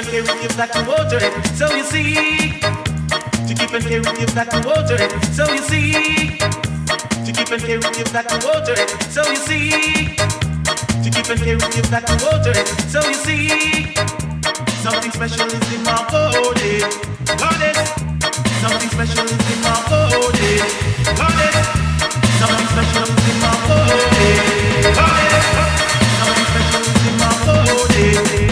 and 0.00 0.08
caring, 0.08 0.42
you've 0.42 0.56
got 0.56 0.72
water. 0.86 1.20
So 1.54 1.68
you 1.74 1.84
see, 1.84 2.60
to 2.60 3.54
keep 3.54 3.72
and 3.72 3.84
caring, 3.84 4.20
you've 4.20 4.34
got 4.34 4.48
water. 4.64 4.96
So 5.32 5.44
you 5.52 5.62
see, 5.62 6.38
to 6.38 7.32
keep 7.32 7.50
and 7.50 7.62
caring, 7.62 7.94
you've 7.98 8.12
got 8.12 8.24
water. 8.44 8.76
So 9.10 9.22
you 9.28 9.36
see, 9.36 10.16
to 11.02 11.10
keep 11.10 11.28
and 11.28 11.40
caring, 11.40 11.72
you've 11.76 11.90
got 11.90 12.08
water. 12.22 12.54
So 12.88 13.00
you 13.08 13.14
see, 13.14 13.94
something 14.80 15.10
special 15.10 15.46
is 15.46 15.72
in 15.74 15.82
my 15.82 16.00
body. 16.08 16.80
Got 17.36 17.60
it. 17.60 17.76
Something 18.62 18.88
special 18.88 19.24
is 19.24 19.52
in 19.52 19.60
my 19.60 19.76
body. 19.90 20.52
Got 21.12 21.40
it. 21.44 21.56
Something 22.40 22.68
special 22.72 23.04
is 23.04 23.28
in 23.28 23.36
my 23.40 23.52
body. 23.68 24.32
Got 24.96 25.18
it. 25.28 25.44
Something 26.20 26.46
special 26.48 26.82
is 26.88 27.06
in 27.06 27.18
my 27.18 27.30
body. 27.44 28.49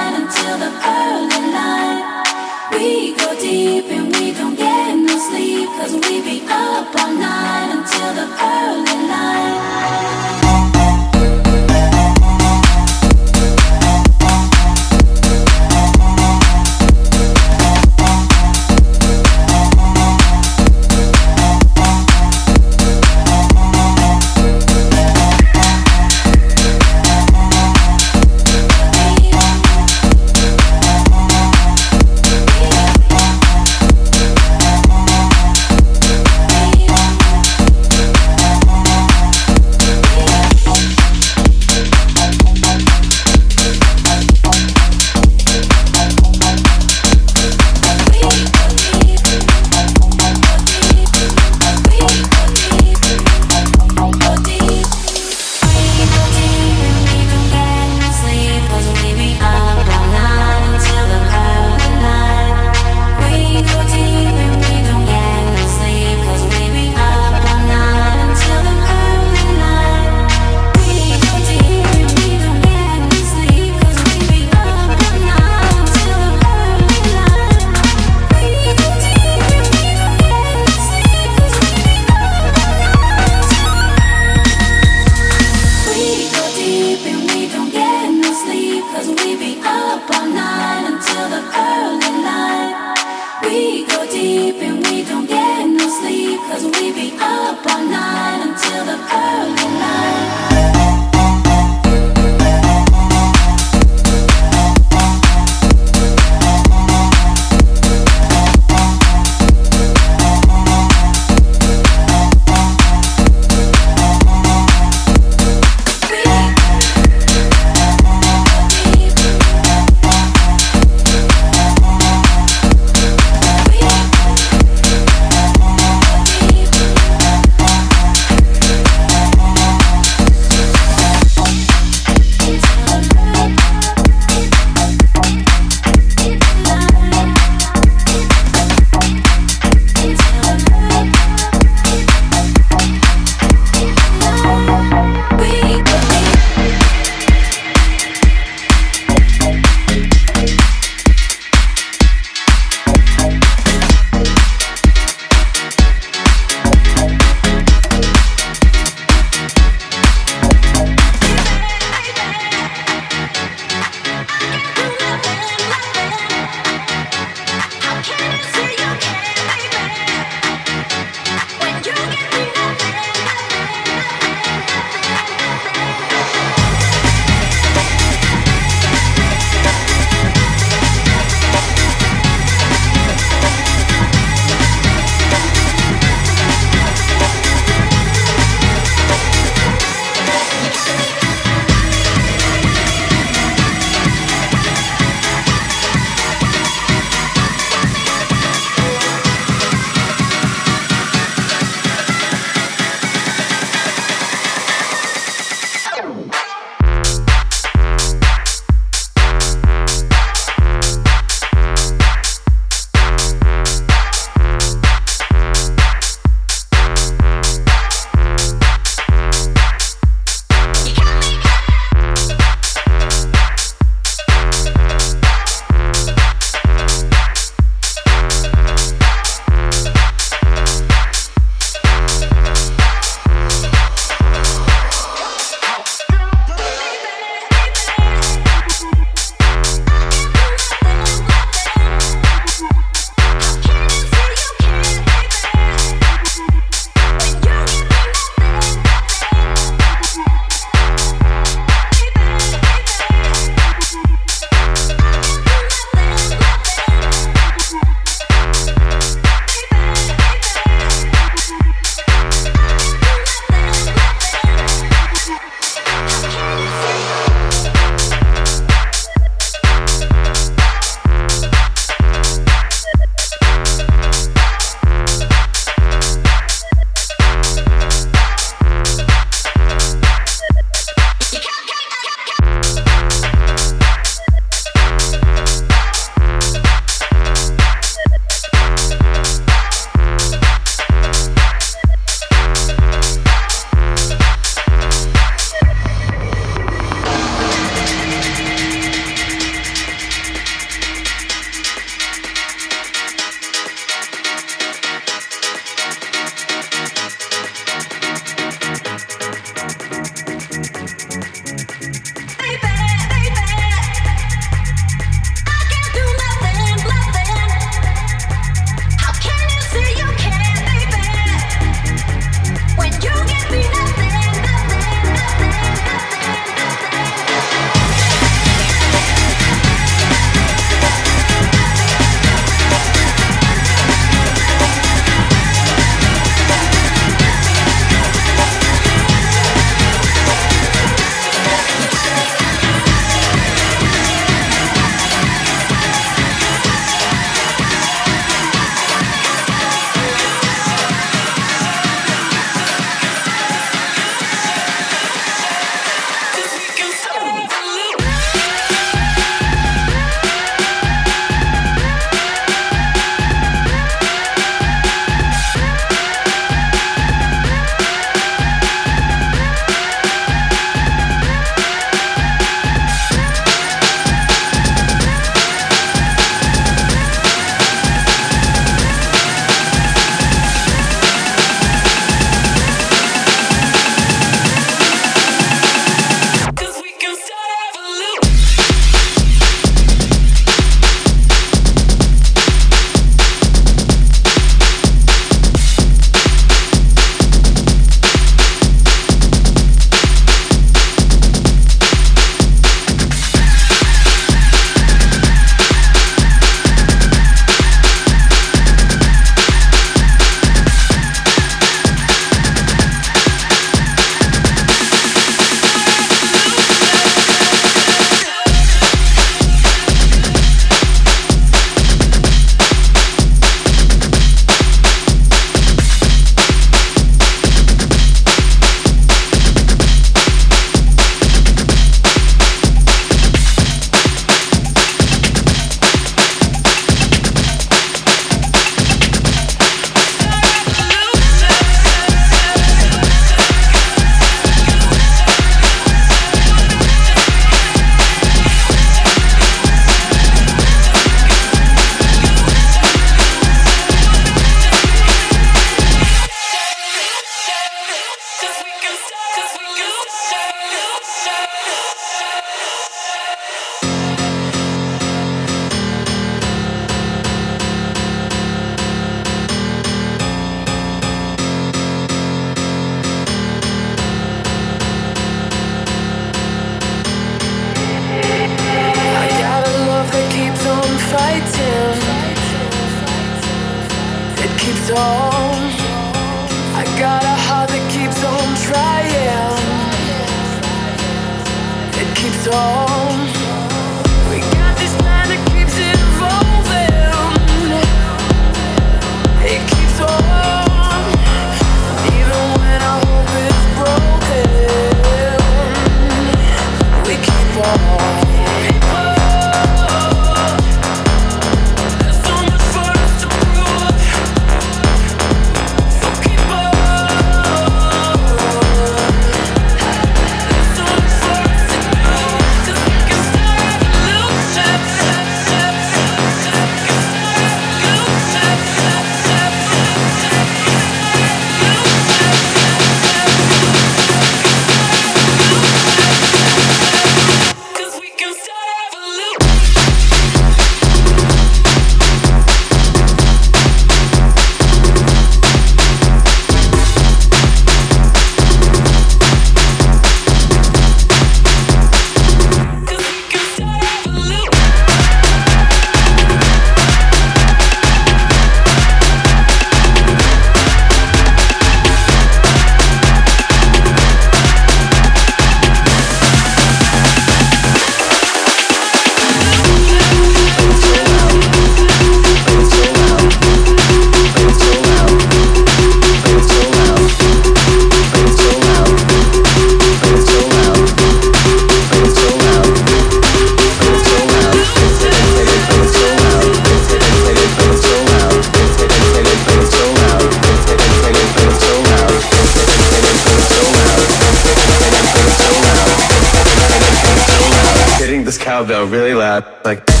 like. 599.39 600.00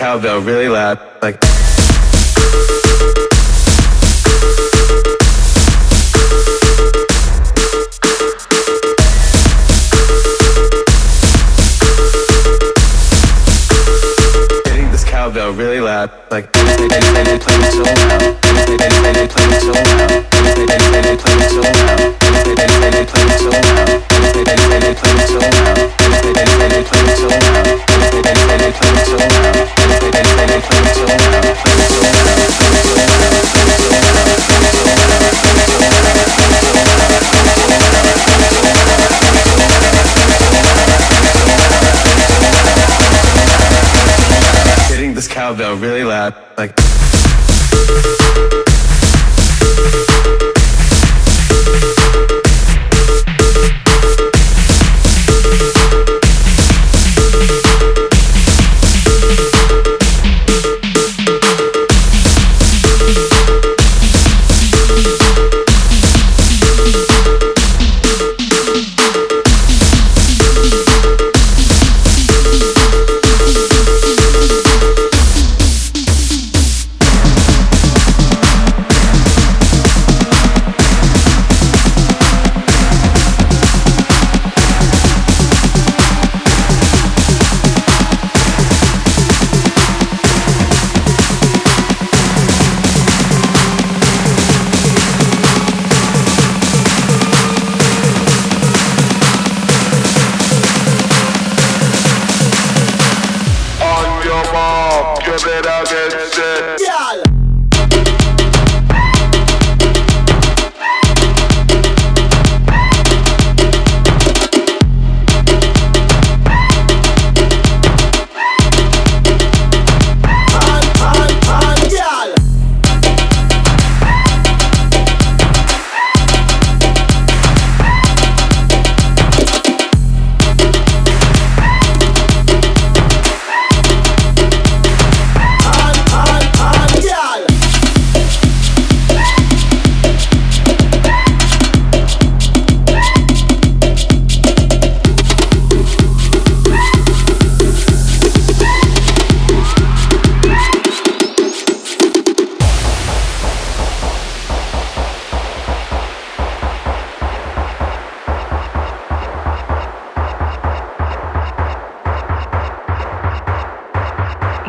cowbell 0.00 0.40
really 0.40 0.66
loud, 0.66 0.98
like. 1.20 1.38
This 14.90 15.04
cowbell 15.04 15.52
really 15.52 15.80
loud, 15.80 16.10
like. 16.30 16.59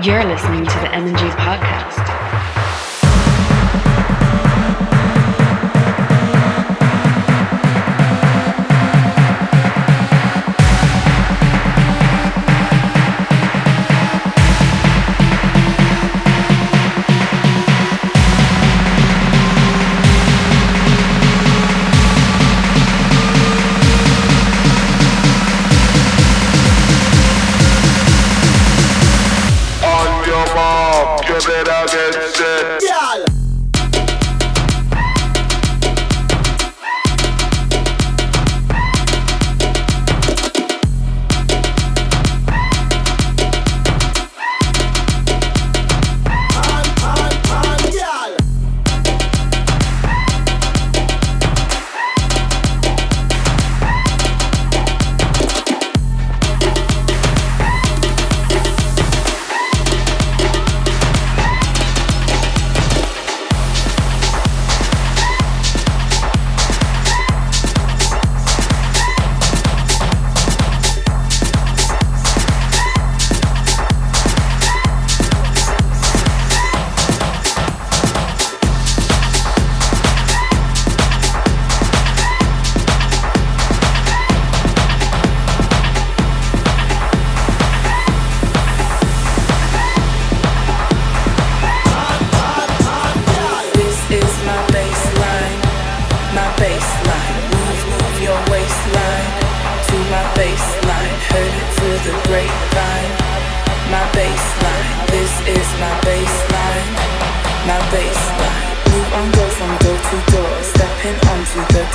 You're 0.04 0.24
listening 0.24 0.66
to 0.66 0.80
the 0.80 0.96
M&G 0.96 1.14
podcast. 1.14 2.71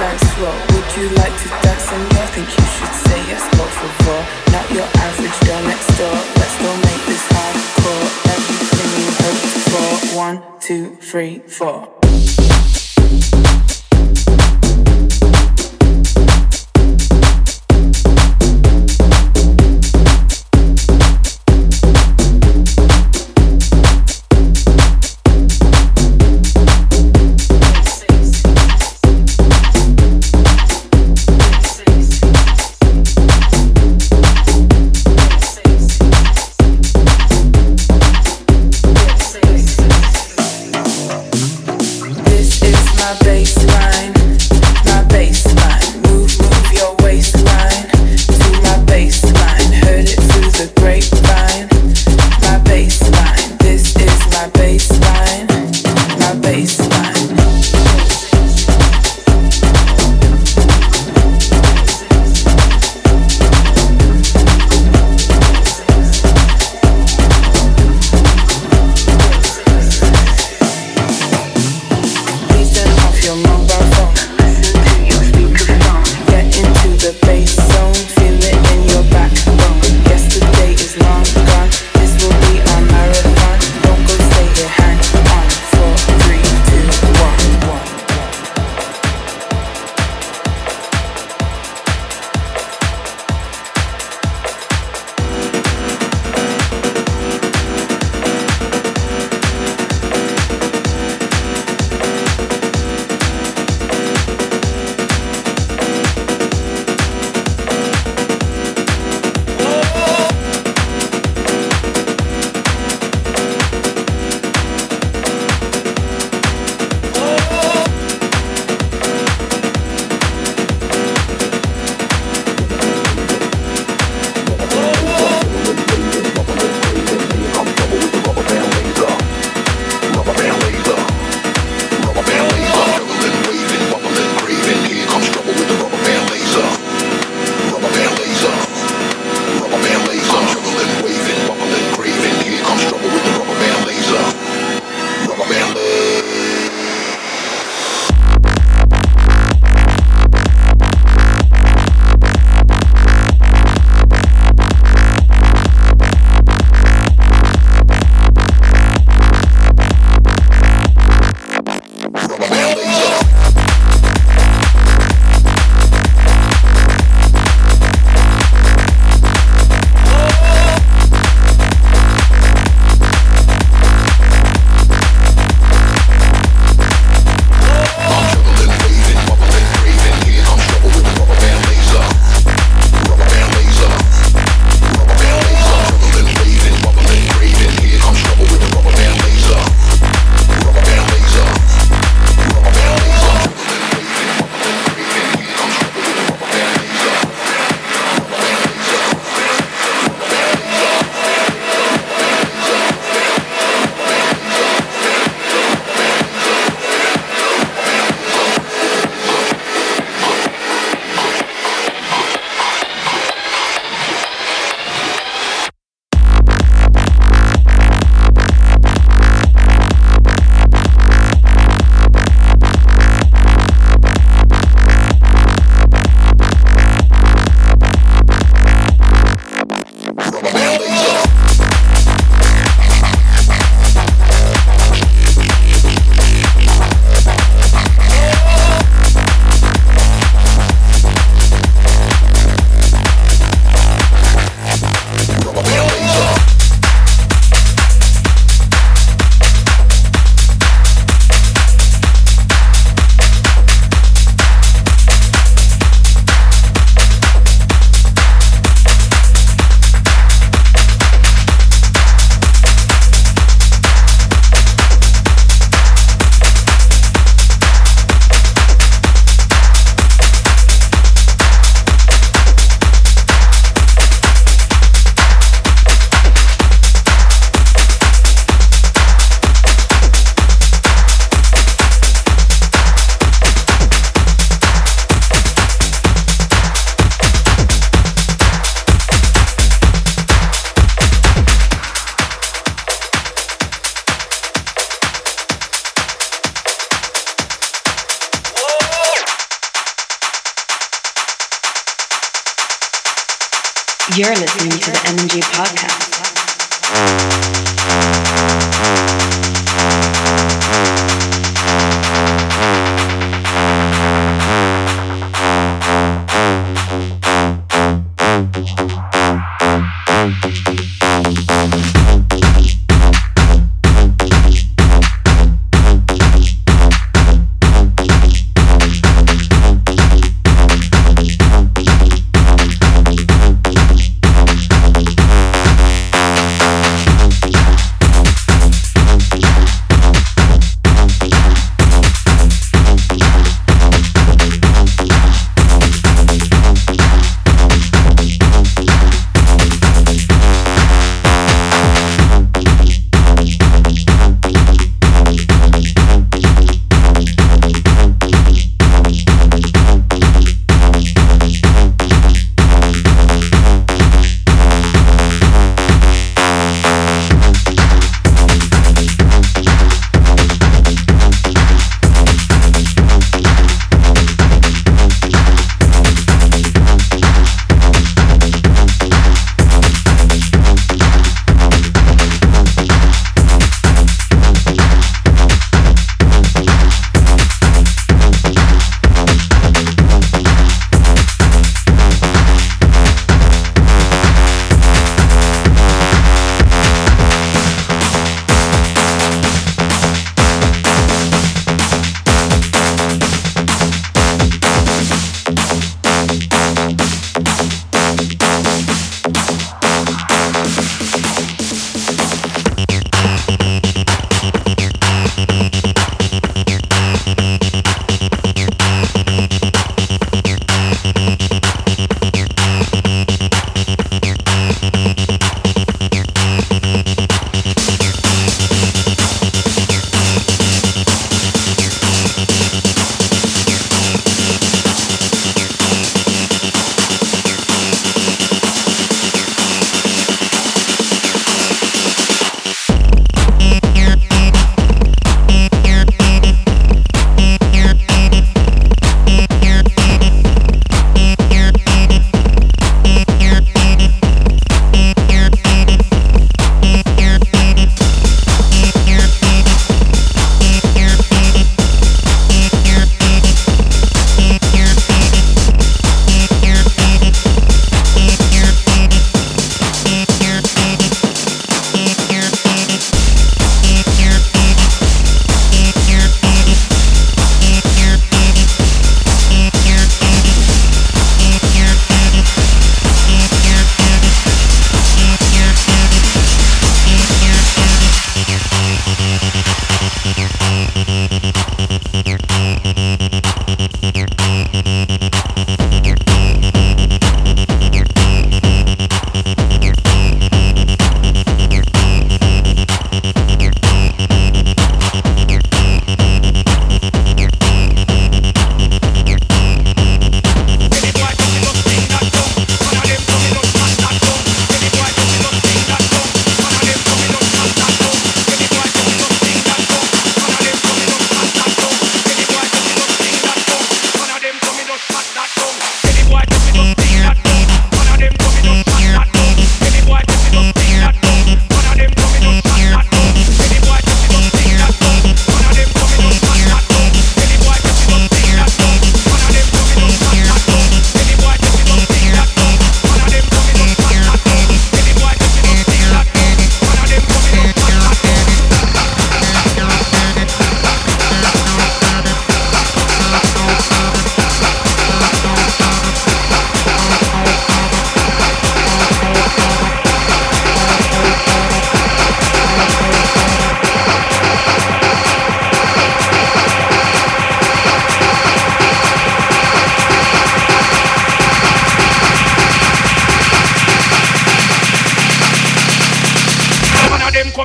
Dance 0.07 0.23
floor. 0.35 0.55
Would 0.71 0.89
you 0.97 1.07
like 1.19 1.35
to 1.43 1.49
dance 1.67 1.91
in 1.91 2.03
I 2.23 2.27
think 2.35 2.47
you 2.47 2.67
should 2.75 2.95
say 3.07 3.19
yes, 3.31 3.43
por 3.57 3.67
favor. 3.79 4.21
Not 4.55 4.67
your 4.71 4.89
average 5.07 5.39
girl 5.47 5.63
next 5.67 5.91
door. 5.99 6.19
Let's 6.41 6.57
go 6.63 6.71
make 6.89 7.03
this 7.11 7.25
hardcore. 7.35 8.07
Everything 8.35 8.89
you 8.99 9.09
hoped 9.25 9.51
for. 9.71 10.17
One, 10.17 10.37
two, 10.61 10.97
three, 11.11 11.39
four. 11.41 12.06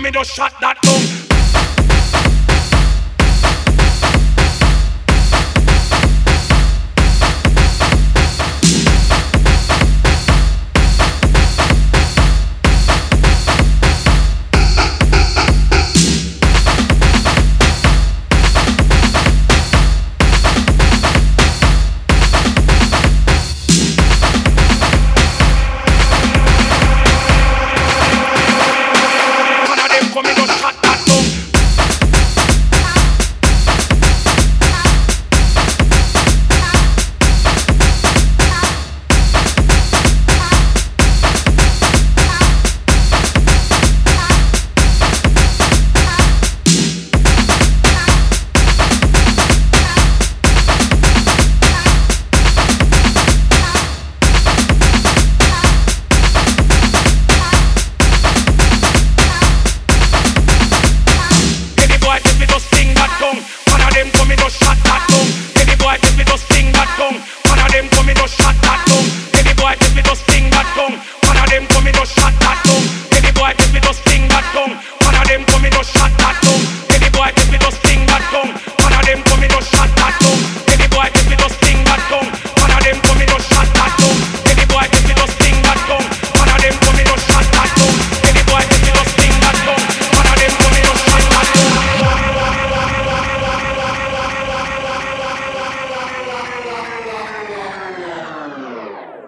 In, 0.06 0.14
just 0.14 0.32
shut 0.34 0.54
that 0.62 0.82
down. 0.82 1.11